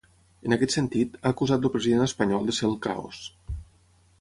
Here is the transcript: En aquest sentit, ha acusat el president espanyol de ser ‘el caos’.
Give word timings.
En 0.47 0.55
aquest 0.55 0.71
sentit, 0.75 1.19
ha 1.23 1.31
acusat 1.35 1.67
el 1.69 1.73
president 1.75 2.07
espanyol 2.07 2.49
de 2.49 2.57
ser 2.61 2.67
‘el 2.71 2.75
caos’. 2.87 3.21